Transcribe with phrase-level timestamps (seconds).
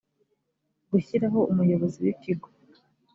[0.91, 2.47] gushyiraho umuyobozi w ikigo